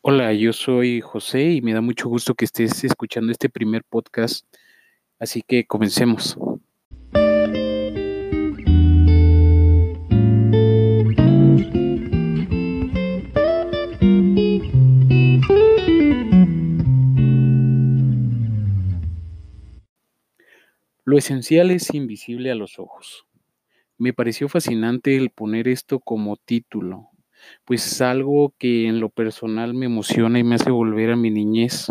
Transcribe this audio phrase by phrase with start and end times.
[0.00, 4.46] Hola, yo soy José y me da mucho gusto que estés escuchando este primer podcast,
[5.18, 6.38] así que comencemos.
[21.04, 23.26] Lo esencial es invisible a los ojos.
[23.96, 27.07] Me pareció fascinante el poner esto como título,
[27.64, 31.30] pues es algo que en lo personal me emociona y me hace volver a mi
[31.30, 31.88] niñez.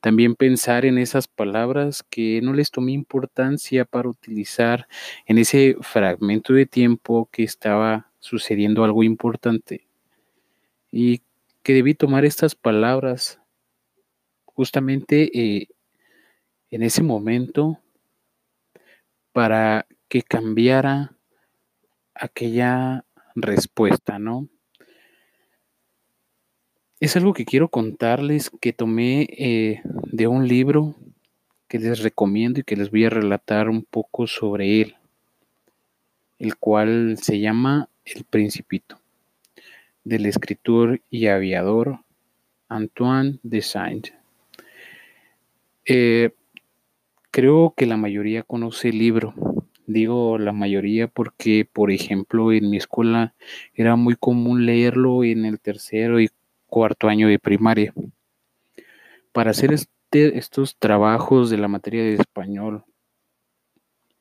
[0.00, 4.88] También pensar en esas palabras que no les tomé importancia para utilizar
[5.26, 9.86] en ese fragmento de tiempo que estaba sucediendo algo importante.
[10.90, 11.22] Y
[11.62, 13.40] que debí tomar estas palabras
[14.44, 15.68] justamente eh,
[16.70, 17.78] en ese momento
[19.32, 21.16] para que cambiara
[22.14, 23.04] aquella
[23.34, 24.48] respuesta, ¿no?
[27.00, 30.94] Es algo que quiero contarles que tomé eh, de un libro
[31.66, 34.96] que les recomiendo y que les voy a relatar un poco sobre él,
[36.38, 39.00] el cual se llama El Principito,
[40.04, 41.98] del escritor y aviador
[42.68, 44.08] Antoine de Saint.
[45.86, 46.30] Eh,
[47.30, 49.34] creo que la mayoría conoce el libro.
[49.86, 53.34] Digo la mayoría porque, por ejemplo, en mi escuela
[53.74, 56.30] era muy común leerlo en el tercero y
[56.66, 57.92] cuarto año de primaria.
[59.32, 62.84] Para hacer este, estos trabajos de la materia de español,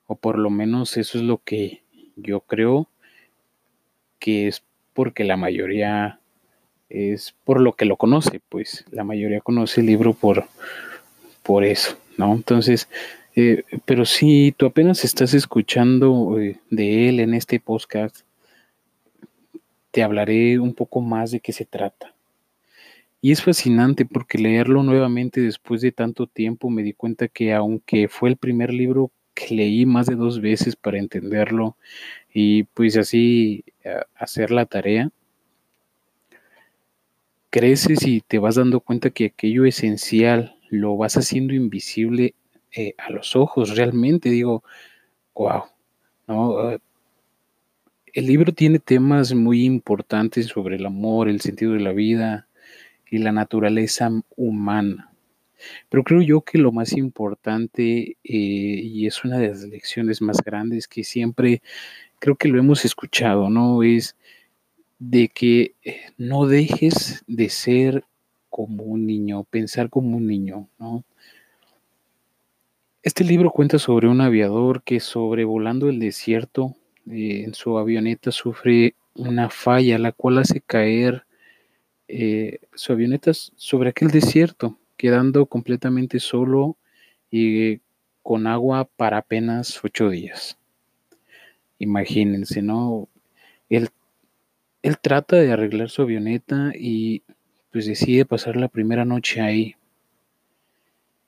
[0.08, 1.84] o por lo menos eso es lo que
[2.16, 2.90] yo creo
[4.20, 6.20] que es porque la mayoría
[6.90, 10.46] es por lo que lo conoce, pues la mayoría conoce el libro por,
[11.44, 12.34] por eso, ¿no?
[12.34, 12.90] Entonces,
[13.36, 18.22] eh, pero si tú apenas estás escuchando eh, de él en este podcast,
[19.92, 22.14] te hablaré un poco más de qué se trata.
[23.22, 28.08] Y es fascinante porque leerlo nuevamente después de tanto tiempo me di cuenta que aunque
[28.08, 31.78] fue el primer libro que leí más de dos veces para entenderlo
[32.34, 33.64] y pues así
[34.16, 35.12] hacer la tarea,
[37.52, 42.34] creces y te vas dando cuenta que aquello esencial lo vas haciendo invisible
[42.76, 44.30] eh, a los ojos realmente.
[44.30, 44.64] Digo,
[45.36, 45.64] wow,
[46.28, 46.80] ¿no?
[48.14, 52.48] El libro tiene temas muy importantes sobre el amor, el sentido de la vida,
[53.12, 55.14] y la naturaleza humana.
[55.90, 60.38] Pero creo yo que lo más importante, eh, y es una de las lecciones más
[60.44, 61.62] grandes que siempre
[62.20, 63.84] creo que lo hemos escuchado, ¿no?
[63.84, 64.16] Es
[64.98, 68.06] de que eh, no dejes de ser
[68.50, 71.04] como un niño, pensar como un niño, ¿no?
[73.04, 76.76] Este libro cuenta sobre un aviador que sobrevolando el desierto
[77.10, 81.26] eh, en su avioneta sufre una falla, la cual hace caer
[82.08, 86.78] eh, su avioneta sobre aquel desierto, quedando completamente solo
[87.32, 87.80] y
[88.22, 90.60] con agua para apenas ocho días.
[91.80, 93.10] Imagínense, ¿no?
[93.68, 93.90] Él,
[94.84, 97.24] él trata de arreglar su avioneta y
[97.72, 99.76] pues decide pasar la primera noche ahí.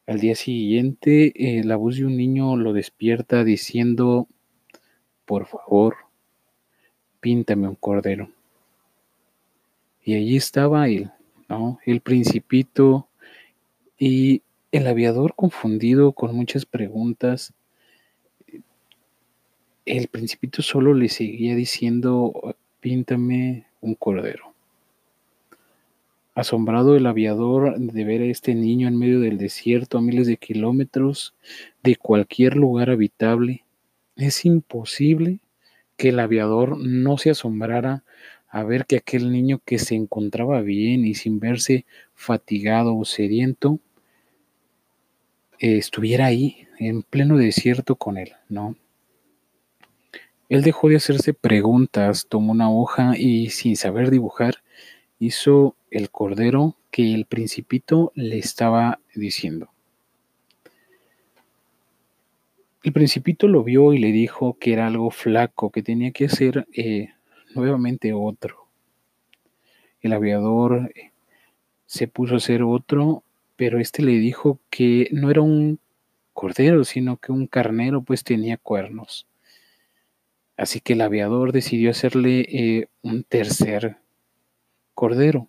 [0.05, 4.27] Al día siguiente, eh, la voz de un niño lo despierta diciendo,
[5.23, 5.95] por favor,
[7.21, 8.29] píntame un cordero.
[10.03, 11.09] Y allí estaba él,
[11.47, 11.79] ¿no?
[11.85, 13.07] El principito
[13.97, 14.41] y
[14.73, 17.53] el aviador confundido con muchas preguntas.
[19.85, 24.52] El principito solo le seguía diciendo, píntame un cordero.
[26.35, 30.37] Asombrado el aviador de ver a este niño en medio del desierto a miles de
[30.37, 31.35] kilómetros
[31.83, 33.65] de cualquier lugar habitable,
[34.15, 35.39] es imposible
[35.95, 38.03] que el aviador no se asombrara
[38.53, 43.79] a ver que aquel niño que se encontraba bien y sin verse fatigado o sediento,
[45.57, 48.75] estuviera ahí, en pleno desierto con él, ¿no?
[50.49, 54.55] Él dejó de hacerse preguntas, tomó una hoja y sin saber dibujar,
[55.17, 59.69] hizo el cordero que el principito le estaba diciendo.
[62.81, 66.67] El principito lo vio y le dijo que era algo flaco, que tenía que hacer
[66.73, 67.09] eh,
[67.53, 68.67] nuevamente otro.
[70.01, 71.11] El aviador eh,
[71.85, 73.23] se puso a hacer otro,
[73.55, 75.79] pero este le dijo que no era un
[76.33, 79.27] cordero, sino que un carnero pues tenía cuernos.
[80.57, 83.97] Así que el aviador decidió hacerle eh, un tercer
[84.95, 85.47] cordero.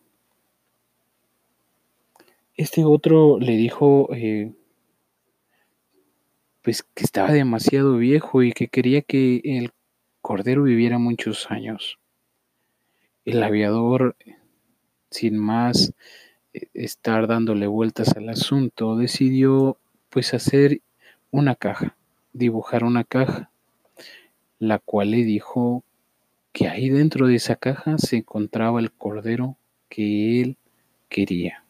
[2.56, 4.52] Este otro le dijo eh,
[6.62, 9.72] pues que estaba demasiado viejo y que quería que el
[10.20, 11.98] Cordero viviera muchos años.
[13.24, 14.14] El aviador
[15.10, 15.94] sin más
[16.52, 19.76] eh, estar dándole vueltas al asunto, decidió
[20.08, 20.80] pues hacer
[21.32, 21.96] una caja,
[22.32, 23.50] dibujar una caja,
[24.60, 25.82] la cual le dijo
[26.52, 29.56] que ahí dentro de esa caja se encontraba el cordero
[29.88, 30.56] que él
[31.08, 31.63] quería.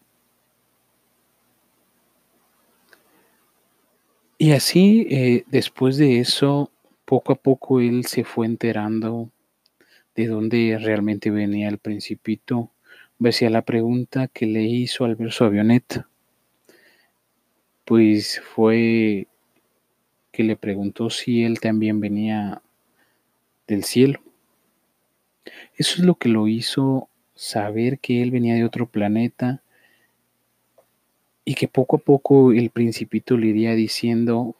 [4.44, 6.70] Y así, eh, después de eso,
[7.06, 9.30] poco a poco él se fue enterando
[10.14, 12.70] de dónde realmente venía el principito,
[13.18, 16.10] decía la pregunta que le hizo al ver su avioneta.
[17.86, 19.28] Pues fue
[20.30, 22.60] que le preguntó si él también venía
[23.66, 24.20] del cielo.
[25.74, 29.62] Eso es lo que lo hizo saber que él venía de otro planeta
[31.44, 34.56] y que poco a poco el principito le iría diciendo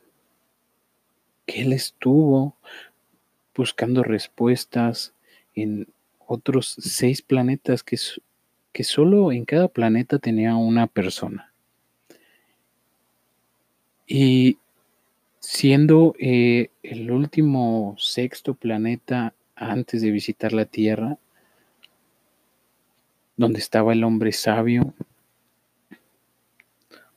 [1.46, 2.56] que él estuvo
[3.54, 5.14] buscando respuestas
[5.54, 5.88] en
[6.26, 7.96] otros seis planetas que,
[8.72, 11.52] que solo en cada planeta tenía una persona.
[14.06, 14.58] Y
[15.40, 21.18] siendo eh, el último sexto planeta antes de visitar la Tierra,
[23.36, 24.94] donde estaba el hombre sabio,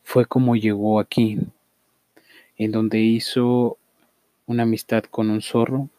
[0.08, 1.38] fue como llegó aquí,
[2.58, 3.78] en donde hizo
[4.46, 5.90] una amistad con un zorro,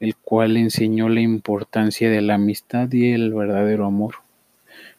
[0.00, 4.16] el cual le enseñó la importancia de la amistad y el verdadero amor.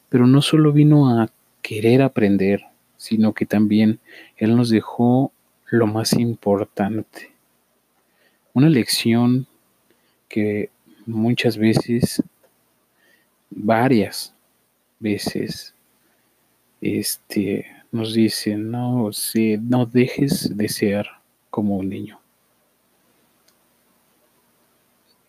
[0.07, 1.29] Pero no solo vino a
[1.61, 2.63] querer aprender,
[2.95, 3.99] sino que también
[4.37, 5.33] él nos dejó
[5.65, 7.33] lo más importante,
[8.53, 9.47] una lección
[10.29, 10.69] que
[11.05, 12.23] muchas veces,
[13.49, 14.33] varias
[15.01, 15.73] veces,
[16.79, 21.07] este, nos dicen, no, si no dejes de ser
[21.49, 22.19] como un niño.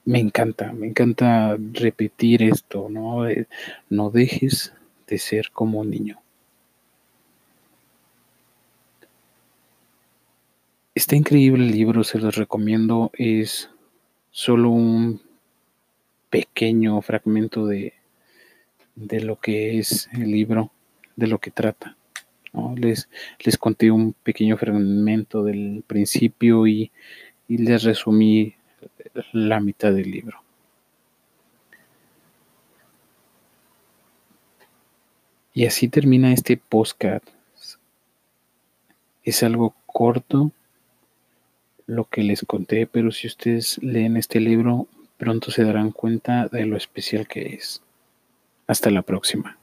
[0.05, 3.27] Me encanta, me encanta repetir esto, ¿no?
[3.91, 4.73] No dejes
[5.07, 6.19] de ser como un niño.
[10.95, 13.11] Está increíble el libro, se los recomiendo.
[13.13, 13.71] Es
[14.31, 15.21] solo un
[16.31, 17.93] pequeño fragmento de,
[18.97, 20.73] de lo que es el libro,
[21.17, 21.98] de lo que trata.
[22.77, 23.09] Les,
[23.45, 26.91] les conté un pequeño fragmento del principio y,
[27.47, 28.55] y les resumí
[29.33, 30.43] la mitad del libro.
[35.55, 37.23] Y así termina este postcard.
[39.25, 40.53] Es algo corto
[41.87, 44.87] lo que les conté, pero si ustedes leen este libro,
[45.17, 47.83] pronto se darán cuenta de lo especial que es.
[48.67, 49.59] Hasta la próxima.